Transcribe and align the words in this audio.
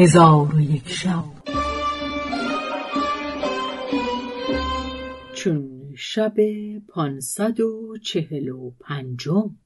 هزار 0.00 0.54
و 0.54 0.60
یک 0.60 0.88
شب. 0.88 1.24
چون 5.34 5.94
شب 5.96 6.34
پانصد 6.88 7.60
و 7.60 7.96
چهل 8.02 8.48
و 8.48 8.70
پنجم 8.80 9.56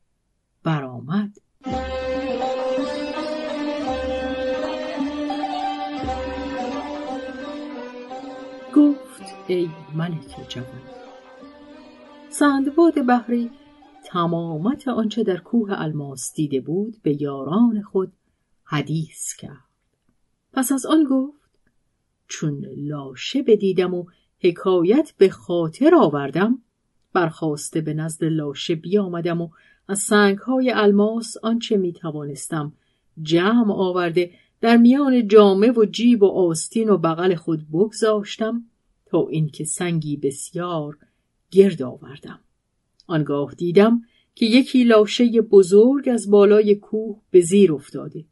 برآمد. 0.65 1.31
گفت 8.77 9.23
ای 9.47 9.69
ملک 9.95 10.49
جوان 10.49 10.83
سندباد 12.31 13.07
بحری 13.07 13.51
تمامت 14.05 14.89
آنچه 14.89 15.23
در 15.23 15.37
کوه 15.37 15.71
الماس 15.73 16.33
دیده 16.35 16.61
بود 16.61 17.03
به 17.03 17.23
یاران 17.23 17.83
خود 17.83 18.13
حدیث 18.65 19.35
کرد. 19.39 19.72
پس 20.53 20.73
از 20.73 20.87
آن 20.87 21.05
گفت 21.05 21.51
چون 22.29 22.65
لاشه 22.77 23.43
بدیدم 23.43 23.95
و 23.95 24.05
حکایت 24.41 25.13
به 25.19 25.29
خاطر 25.29 25.95
آوردم 25.95 26.59
برخواسته 27.13 27.81
به 27.81 27.95
نزد 27.95 28.25
لاشه 28.25 28.75
بیامدم 28.75 29.41
و 29.41 29.49
از 29.89 29.99
سنگهای 29.99 30.71
الماس 30.71 31.37
آنچه 31.43 31.77
می 31.77 31.93
توانستم 31.93 32.73
جمع 33.23 33.73
آورده 33.75 34.31
در 34.61 34.77
میان 34.77 35.29
جامه 35.29 35.71
و 35.71 35.85
جیب 35.85 36.23
و 36.23 36.27
آستین 36.27 36.89
و 36.89 36.99
بغل 36.99 37.35
خود 37.35 37.69
بگذاشتم 37.69 38.65
تا 39.07 39.29
اینکه 39.29 39.65
سنگی 39.65 40.17
بسیار 40.17 40.99
گرد 41.51 41.83
آوردم. 41.83 42.41
آنگاه 43.07 43.55
دیدم 43.55 44.03
که 44.35 44.47
یکی 44.47 44.85
لاشه 44.85 45.41
بزرگ 45.41 46.09
از 46.09 46.31
بالای 46.31 46.75
کوه 46.75 47.21
به 47.31 47.41
زیر 47.41 47.73
افتاده. 47.73 48.25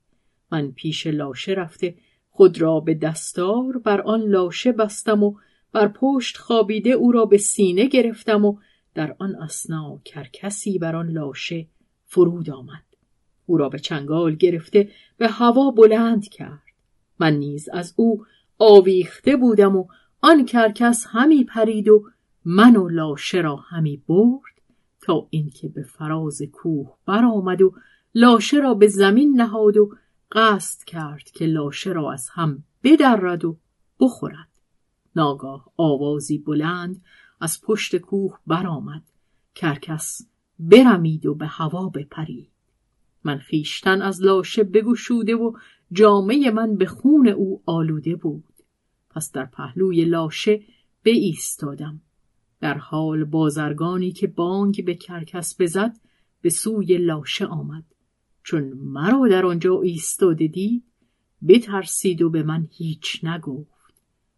من 0.52 0.72
پیش 0.72 1.06
لاشه 1.06 1.52
رفته 1.52 1.94
خود 2.40 2.60
را 2.60 2.80
به 2.80 2.94
دستار 2.94 3.78
بر 3.78 4.00
آن 4.00 4.20
لاشه 4.20 4.72
بستم 4.72 5.22
و 5.22 5.34
بر 5.72 5.88
پشت 5.88 6.36
خوابیده 6.36 6.90
او 6.90 7.12
را 7.12 7.24
به 7.24 7.38
سینه 7.38 7.86
گرفتم 7.86 8.44
و 8.44 8.56
در 8.94 9.16
آن 9.18 9.34
اسنا 9.34 10.00
کرکسی 10.04 10.78
بر 10.78 10.96
آن 10.96 11.10
لاشه 11.10 11.66
فرود 12.06 12.50
آمد. 12.50 12.82
او 13.46 13.56
را 13.56 13.68
به 13.68 13.78
چنگال 13.78 14.34
گرفته 14.34 14.88
به 15.18 15.28
هوا 15.28 15.70
بلند 15.70 16.28
کرد. 16.28 16.62
من 17.18 17.34
نیز 17.34 17.68
از 17.72 17.94
او 17.96 18.24
آویخته 18.58 19.36
بودم 19.36 19.76
و 19.76 19.86
آن 20.20 20.44
کرکس 20.44 21.06
همی 21.08 21.44
پرید 21.44 21.88
و 21.88 22.04
من 22.44 22.76
و 22.76 22.88
لاشه 22.88 23.40
را 23.40 23.56
همی 23.56 24.02
برد 24.08 24.54
تا 25.02 25.26
اینکه 25.30 25.68
به 25.68 25.82
فراز 25.82 26.42
کوه 26.42 26.94
برآمد 27.06 27.62
و 27.62 27.74
لاشه 28.14 28.56
را 28.56 28.74
به 28.74 28.88
زمین 28.88 29.40
نهاد 29.40 29.76
و 29.76 29.90
قصد 30.32 30.84
کرد 30.84 31.30
که 31.30 31.46
لاشه 31.46 31.92
را 31.92 32.12
از 32.12 32.28
هم 32.28 32.64
بدرد 32.82 33.44
و 33.44 33.56
بخورد. 34.00 34.48
ناگاه 35.16 35.72
آوازی 35.76 36.38
بلند 36.38 37.04
از 37.40 37.60
پشت 37.62 37.96
کوه 37.96 38.38
برآمد. 38.46 39.02
کرکس 39.54 40.28
برمید 40.58 41.26
و 41.26 41.34
به 41.34 41.46
هوا 41.46 41.88
بپرید. 41.88 42.50
من 43.24 43.38
خیشتن 43.38 44.02
از 44.02 44.22
لاشه 44.22 44.64
بگشوده 44.64 45.34
و 45.34 45.52
جامعه 45.92 46.50
من 46.50 46.76
به 46.76 46.86
خون 46.86 47.28
او 47.28 47.62
آلوده 47.66 48.16
بود. 48.16 48.44
پس 49.10 49.32
در 49.32 49.44
پهلوی 49.46 50.04
لاشه 50.04 50.60
ایستادم 51.04 52.00
در 52.60 52.78
حال 52.78 53.24
بازرگانی 53.24 54.12
که 54.12 54.26
بانگ 54.26 54.84
به 54.84 54.94
کرکس 54.94 55.60
بزد 55.60 55.96
به 56.40 56.50
سوی 56.50 56.98
لاشه 56.98 57.46
آمد. 57.46 57.84
چون 58.42 58.64
مرا 58.72 59.28
در 59.28 59.46
آنجا 59.46 59.80
ایستاده 59.80 60.46
دید 60.46 60.84
بترسید 61.48 62.22
و 62.22 62.30
به 62.30 62.42
من 62.42 62.68
هیچ 62.70 63.24
نگفت. 63.24 63.94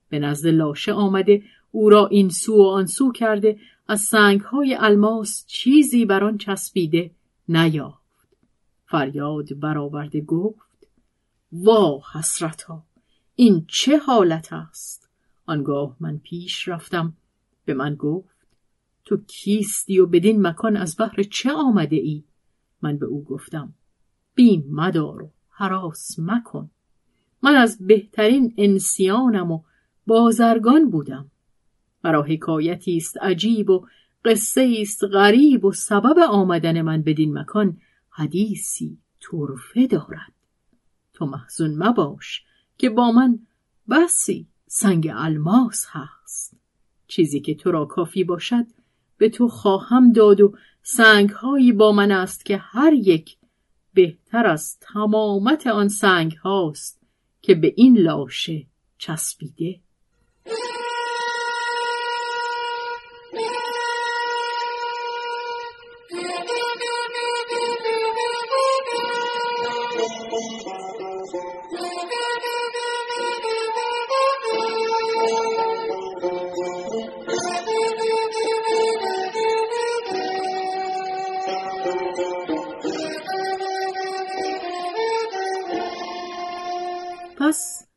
به 0.09 0.19
نزد 0.19 0.49
لاشه 0.49 0.93
آمده 0.93 1.43
او 1.71 1.91
را 1.91 2.07
این 2.07 2.29
سو 2.29 2.57
و 2.57 2.67
آن 2.67 2.87
سو 2.87 3.13
کرده 3.13 3.59
از 3.89 4.01
سنگهای 4.01 4.77
الماس 4.81 5.45
چیزی 5.47 6.05
بر 6.05 6.25
آن 6.25 6.39
چسبیده 6.39 7.11
نیافت. 7.49 8.29
فریاد 8.87 9.61
برآورده 9.61 10.21
گفت 10.21 10.89
وا 11.53 12.03
حسرتا 12.13 12.83
این 13.35 13.65
چه 13.69 13.99
حالت 13.99 14.53
است؟ 14.53 15.09
آنگاه 15.47 15.97
من 16.01 16.19
پیش 16.19 16.69
رفتم. 16.69 17.17
به 17.65 17.75
من 17.75 17.95
گفت 17.95 18.37
تو 19.05 19.17
کیستی 19.17 19.99
و 19.99 20.07
بدین 20.07 20.47
مکان 20.47 20.77
از 20.77 20.97
بحر 20.99 21.23
چه 21.23 21.53
آمده 21.53 21.97
ای؟ 21.97 22.25
من 22.83 22.99
به 22.99 23.07
او 23.07 23.25
گفتم 23.25 23.75
بیم 24.35 24.65
مدار 24.71 25.23
و 25.23 25.31
حراس 25.51 26.19
مکن. 26.19 26.71
من 27.43 27.55
از 27.55 27.87
بهترین 27.87 28.55
انسیانم 28.57 29.53
و 29.53 29.63
بازرگان 30.07 30.91
بودم. 30.91 31.31
مرا 32.05 32.23
حکایتی 32.23 32.97
است 32.97 33.19
عجیب 33.19 33.71
و 33.71 33.87
قصه 34.25 34.77
است 34.81 35.05
غریب 35.05 35.65
و 35.65 35.73
سبب 35.73 36.19
آمدن 36.19 36.83
من 36.83 37.03
بدین 37.03 37.39
مکان 37.39 37.77
حدیثی 38.11 38.99
طرفه 39.21 39.87
دارد. 39.87 40.33
تو 41.15 41.27
محزون 41.27 41.75
مباش 41.75 42.45
که 42.79 42.91
با 42.91 43.13
من 43.13 43.39
بسی 43.91 44.47
سنگ 44.67 45.11
الماس 45.15 45.87
هست. 45.89 46.57
چیزی 47.09 47.41
که 47.41 47.55
تو 47.55 47.71
را 47.71 47.85
کافی 47.85 48.25
باشد 48.25 48.67
به 49.19 49.29
تو 49.29 49.49
خواهم 49.49 50.13
داد 50.13 50.41
و 50.41 50.55
سنگهایی 50.83 51.73
با 51.73 51.93
من 51.93 52.13
است 52.13 52.45
که 52.45 52.57
هر 52.57 52.93
یک 52.93 53.37
بهتر 53.95 54.47
از 54.47 54.79
تمامت 54.81 55.67
آن 55.67 55.89
سنگ 55.89 56.33
هاست 56.33 57.03
که 57.43 57.55
به 57.55 57.75
این 57.77 57.99
لاشه 57.99 58.67
چسبیده. 58.99 59.81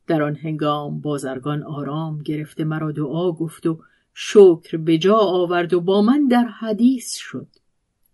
در 0.07 0.23
آن 0.23 0.35
هنگام 0.35 1.01
بازرگان 1.01 1.63
آرام 1.63 2.23
گرفته 2.23 2.63
مرا 2.63 2.91
دعا 2.91 3.31
گفت 3.31 3.65
و 3.65 3.79
شکر 4.13 4.77
به 4.77 4.97
جا 4.97 5.17
آورد 5.17 5.73
و 5.73 5.81
با 5.81 6.01
من 6.01 6.27
در 6.27 6.45
حدیث 6.45 7.15
شد. 7.15 7.47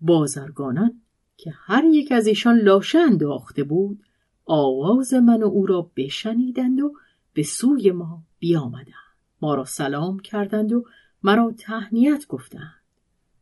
بازرگانان 0.01 1.01
که 1.37 1.53
هر 1.55 1.83
یک 1.83 2.11
از 2.11 2.27
ایشان 2.27 2.59
لاشه 2.59 2.99
انداخته 2.99 3.63
بود 3.63 4.03
آواز 4.45 5.13
من 5.13 5.43
و 5.43 5.47
او 5.47 5.65
را 5.65 5.91
بشنیدند 5.95 6.81
و 6.81 6.93
به 7.33 7.43
سوی 7.43 7.91
ما 7.91 8.23
بیامدند. 8.39 8.95
ما 9.41 9.55
را 9.55 9.65
سلام 9.65 10.19
کردند 10.19 10.73
و 10.73 10.85
مرا 11.23 11.53
تهنیت 11.57 12.27
گفتند. 12.27 12.81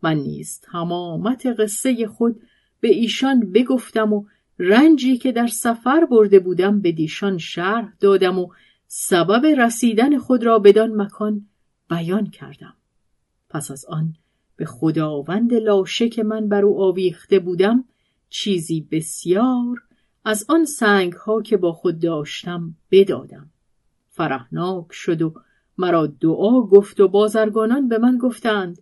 من 0.04 0.18
نیز 0.18 0.60
تمامت 0.60 1.46
قصه 1.46 2.08
خود 2.08 2.42
به 2.80 2.90
ایشان 2.90 3.52
بگفتم 3.52 4.14
و 4.14 4.26
رنجی 4.60 5.18
که 5.18 5.32
در 5.32 5.48
سفر 5.48 6.06
برده 6.06 6.40
بودم 6.40 6.82
به 6.82 6.92
دیشان 6.92 7.38
شرح 7.38 7.94
دادم 8.00 8.40
و 8.40 8.48
سبب 8.88 9.46
رسیدن 9.46 10.18
خود 10.18 10.44
را 10.44 10.60
بدان 10.60 11.02
مکان 11.02 11.48
بیان 11.90 12.30
کردم. 12.30 12.74
پس 13.50 13.72
از 13.72 13.86
آن 13.86 14.14
به 14.56 14.66
خداوند 14.66 15.54
لاشه 15.54 16.10
که 16.10 16.24
من 16.24 16.48
بر 16.48 16.66
او 16.66 16.82
آویخته 16.82 17.40
بودم 17.40 17.86
چیزی 18.30 18.88
بسیار 18.92 19.84
از 20.26 20.46
آن 20.50 20.66
سنگ 20.66 21.14
ها 21.14 21.42
که 21.42 21.58
با 21.58 21.74
خود 21.74 22.00
داشتم 22.00 22.76
بدادم. 22.92 23.50
فرحناک 24.10 24.88
شد 24.92 25.22
و 25.22 25.34
مرا 25.78 26.08
دعا 26.08 26.62
گفت 26.62 27.00
و 27.00 27.08
بازرگانان 27.08 27.88
به 27.88 27.98
من 27.98 28.18
گفتند 28.18 28.82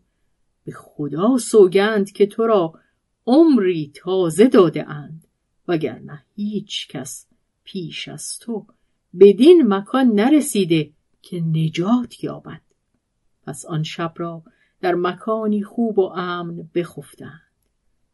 به 0.64 0.72
خدا 0.72 1.38
سوگند 1.38 2.12
که 2.12 2.26
تو 2.26 2.48
را 2.48 2.74
عمری 3.26 3.92
تازه 3.96 4.48
داده 4.48 4.90
اند. 4.90 5.17
وگرنه 5.68 6.24
هیچ 6.36 6.88
کس 6.88 7.28
پیش 7.64 8.08
از 8.08 8.40
تو 8.40 8.66
بدین 9.20 9.68
مکان 9.68 10.08
نرسیده 10.08 10.92
که 11.22 11.40
نجات 11.42 12.24
یابد. 12.24 12.62
پس 13.46 13.66
آن 13.66 13.84
شب 13.84 14.14
را 14.16 14.44
در 14.82 14.96
مکانی 14.96 15.64
خوب 15.64 16.00
و 16.00 16.02
امن 16.02 16.70
بخفتند. 16.76 17.42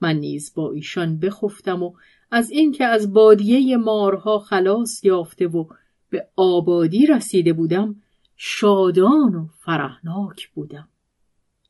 من 0.02 0.16
نیز 0.16 0.54
با 0.56 0.72
ایشان 0.72 1.20
بخفتم 1.20 1.84
و 1.84 1.94
از 2.32 2.50
اینکه 2.50 2.86
از 2.86 3.14
بادیه 3.14 3.78
مارها 3.78 4.40
خلاص 4.40 5.04
یافته 5.04 5.48
و 5.48 5.66
به 6.10 6.28
آبادی 6.36 7.06
رسیده 7.06 7.54
بودم 7.54 7.96
شادان 8.36 9.36
و 9.36 9.48
فرحناک 9.60 10.50
بودم. 10.50 10.88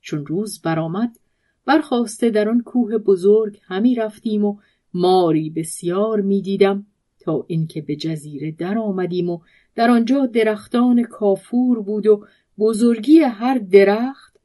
چون 0.02 0.26
روز 0.26 0.62
برآمد 0.62 1.20
برخواسته 1.66 2.30
در 2.30 2.50
آن 2.50 2.62
کوه 2.62 2.98
بزرگ 2.98 3.60
همی 3.64 3.96
رفتیم 3.96 4.46
و 4.46 4.58
ماری 4.94 5.50
بسیار 5.50 6.22
می‌دیدم 6.22 6.86
تا 7.20 7.46
اینکه 7.48 7.82
به 7.82 7.96
جزیره 7.96 8.52
در 8.52 8.78
آمدیم 8.78 9.30
و 9.30 9.40
در 9.76 9.90
آنجا 9.90 10.26
درختان 10.26 11.04
کافور 11.04 11.82
بود 11.82 12.08
و 12.08 12.26
بزرگی 12.58 13.20
هر 13.20 13.58
درخت 13.58 14.40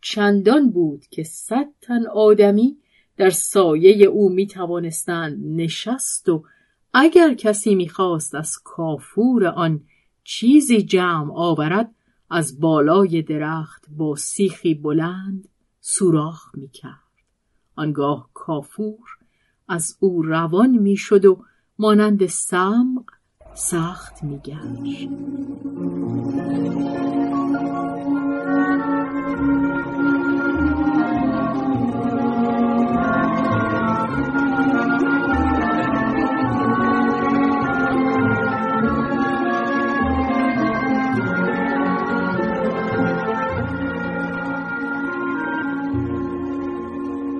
چندان 0.00 0.70
بود 0.70 1.06
که 1.06 1.22
صد 1.22 1.68
تن 1.80 2.06
آدمی 2.06 2.76
در 3.16 3.30
سایه 3.30 4.06
او 4.06 4.28
می 4.28 4.46
توانستند 4.46 5.60
نشست 5.60 6.28
و 6.28 6.44
اگر 6.94 7.34
کسی 7.34 7.74
می‌خواست 7.74 8.34
از 8.34 8.58
کافور 8.64 9.46
آن 9.46 9.80
چیزی 10.24 10.82
جمع 10.82 11.32
آورد 11.34 11.94
از 12.30 12.60
بالای 12.60 13.22
درخت 13.22 13.86
با 13.96 14.16
سیخی 14.16 14.74
بلند 14.74 15.48
سوراخ 15.80 16.54
می‌کرد. 16.54 16.92
آنگاه 17.76 18.30
کافور 18.34 19.21
از 19.72 19.96
او 20.00 20.22
روان 20.22 20.70
می‌شد 20.70 21.24
و 21.24 21.44
مانند 21.78 22.26
سمق 22.26 23.04
سخت 23.54 24.22
میگشت. 24.22 25.08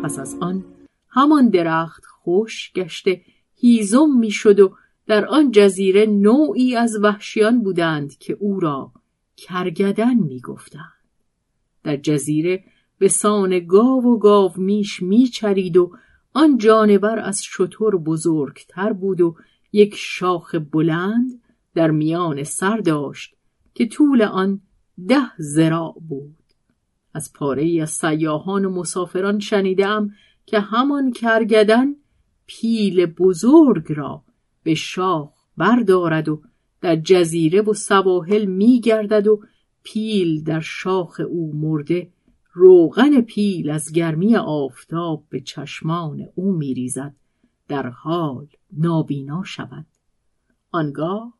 پس 0.02 0.18
از 0.18 0.36
آن 0.40 0.64
همان 1.08 1.48
درخت 1.48 2.11
خوش 2.24 2.72
گشته 2.72 3.22
هیزم 3.54 4.18
می‌شد 4.18 4.60
و 4.60 4.76
در 5.06 5.26
آن 5.26 5.50
جزیره 5.50 6.06
نوعی 6.06 6.76
از 6.76 6.98
وحشیان 7.02 7.62
بودند 7.62 8.18
که 8.18 8.36
او 8.40 8.60
را 8.60 8.92
کرگدن 9.36 10.14
می‌گفتند. 10.14 10.92
در 11.84 11.96
جزیره 11.96 12.64
به 12.98 13.08
سان 13.08 13.66
گاو 13.66 14.04
و 14.04 14.18
گاو 14.18 14.52
میش 14.56 15.02
میچرید 15.02 15.76
و 15.76 15.92
آن 16.32 16.58
جانور 16.58 17.18
از 17.18 17.44
شطور 17.44 17.96
بزرگتر 17.96 18.92
بود 18.92 19.20
و 19.20 19.36
یک 19.72 19.94
شاخ 19.96 20.54
بلند 20.54 21.40
در 21.74 21.90
میان 21.90 22.42
سر 22.42 22.76
داشت 22.76 23.34
که 23.74 23.86
طول 23.86 24.22
آن 24.22 24.60
ده 25.08 25.36
زراع 25.38 25.94
بود. 26.08 26.36
از 27.14 27.32
پاره 27.32 27.62
ای 27.62 27.80
از 27.80 27.90
سیاهان 27.90 28.64
و 28.64 28.70
مسافران 28.70 29.38
شنیدم 29.38 30.10
که 30.46 30.60
همان 30.60 31.12
کرگدن 31.12 31.94
پیل 32.60 33.06
بزرگ 33.06 33.92
را 33.92 34.22
به 34.62 34.74
شاخ 34.74 35.30
بردارد 35.56 36.28
و 36.28 36.42
در 36.80 36.96
جزیره 36.96 37.62
و 37.62 37.74
سواحل 37.74 38.44
میگردد 38.44 39.26
و 39.26 39.40
پیل 39.82 40.44
در 40.44 40.60
شاخ 40.60 41.20
او 41.28 41.52
مرده 41.54 42.10
روغن 42.52 43.20
پیل 43.20 43.70
از 43.70 43.92
گرمی 43.92 44.36
آفتاب 44.36 45.24
به 45.28 45.40
چشمان 45.40 46.28
او 46.34 46.52
میریزد. 46.52 47.14
در 47.68 47.88
حال 47.88 48.46
نابینا 48.72 49.42
شود. 49.44 49.86
آنگاه 50.70 51.34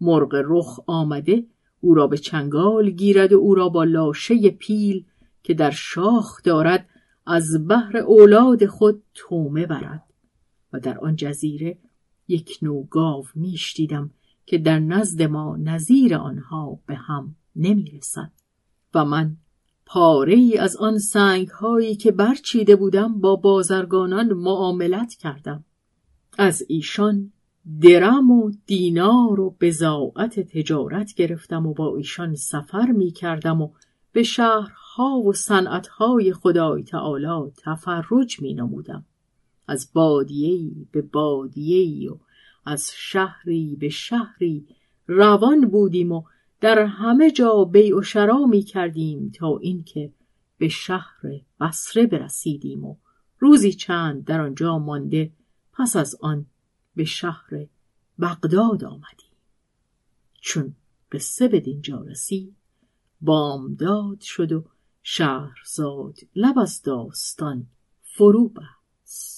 مرغ 0.00 0.42
رخ 0.44 0.80
آمده 0.86 1.46
او 1.80 1.94
را 1.94 2.06
به 2.06 2.18
چنگال 2.18 2.90
گیرد 2.90 3.32
و 3.32 3.36
او 3.36 3.54
را 3.54 3.68
با 3.68 3.84
لاشه 3.84 4.50
پیل 4.50 5.04
که 5.42 5.54
در 5.54 5.70
شاخ 5.70 6.42
دارد 6.42 6.88
از 7.26 7.68
بحر 7.68 7.96
اولاد 7.96 8.66
خود 8.66 9.02
تومه 9.14 9.66
برد. 9.66 10.07
و 10.72 10.80
در 10.80 10.98
آن 10.98 11.16
جزیره 11.16 11.78
یک 12.28 12.58
نوع 12.62 12.86
گاو 12.90 13.24
میشتیدم 13.34 14.10
که 14.46 14.58
در 14.58 14.78
نزد 14.78 15.22
ما 15.22 15.56
نظیر 15.56 16.14
آنها 16.14 16.78
به 16.86 16.94
هم 16.94 17.36
نمی‌رسد 17.56 18.30
و 18.94 19.04
من 19.04 19.36
پاره 19.86 20.34
ای 20.34 20.58
از 20.58 20.76
آن 20.76 20.98
سنگ 20.98 21.48
هایی 21.48 21.96
که 21.96 22.12
برچیده 22.12 22.76
بودم 22.76 23.20
با 23.20 23.36
بازرگانان 23.36 24.32
معاملت 24.32 25.14
کردم 25.14 25.64
از 26.38 26.62
ایشان 26.68 27.32
درم 27.80 28.30
و 28.30 28.52
دینار 28.66 29.40
و 29.40 29.56
بزاعت 29.60 30.40
تجارت 30.40 31.14
گرفتم 31.14 31.66
و 31.66 31.74
با 31.74 31.96
ایشان 31.96 32.34
سفر 32.34 32.86
می 32.86 33.10
کردم 33.10 33.62
و 33.62 33.70
به 34.12 34.22
شهرها 34.22 35.18
و 35.26 35.32
صنعتهای 35.32 36.32
خدای 36.32 36.82
تعالی 36.82 37.52
تفرج 37.64 38.42
می 38.42 38.54
نمودم. 38.54 39.04
از 39.68 39.90
بادیهی 39.92 40.86
به 40.92 41.02
بادیهی 41.02 42.08
و 42.08 42.16
از 42.64 42.90
شهری 42.94 43.76
به 43.80 43.88
شهری 43.88 44.66
روان 45.06 45.68
بودیم 45.68 46.12
و 46.12 46.22
در 46.60 46.78
همه 46.78 47.30
جا 47.30 47.64
بیع 47.64 47.98
و 47.98 48.02
شرا 48.02 48.46
می 48.46 48.62
کردیم 48.62 49.32
تا 49.34 49.58
اینکه 49.58 50.12
به 50.58 50.68
شهر 50.68 51.20
بصره 51.60 52.06
برسیدیم 52.06 52.84
و 52.84 52.96
روزی 53.38 53.72
چند 53.72 54.24
در 54.24 54.40
آنجا 54.40 54.78
مانده 54.78 55.32
پس 55.72 55.96
از 55.96 56.16
آن 56.20 56.46
به 56.96 57.04
شهر 57.04 57.66
بغداد 58.18 58.84
آمدیم. 58.84 59.32
چون 60.40 60.74
به 61.10 61.60
دینجا 61.60 62.00
رسید 62.00 62.56
بامداد 63.20 64.20
شد 64.20 64.52
و 64.52 64.64
شهرزاد 65.02 66.18
لب 66.36 66.58
از 66.58 66.82
داستان 66.82 67.66
فرو 68.02 68.48
بست. 68.48 69.37